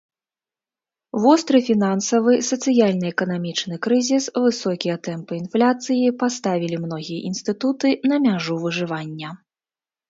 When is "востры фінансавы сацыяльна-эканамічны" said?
1.25-3.75